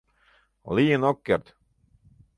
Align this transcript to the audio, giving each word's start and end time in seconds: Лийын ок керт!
Лийын 0.75 1.01
ок 1.09 1.17
керт! 1.25 1.45